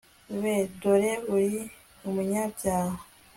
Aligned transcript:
be, 0.41 0.53
dore 0.81 1.11
uri 1.35 1.57
umunyabyaha 2.07 2.97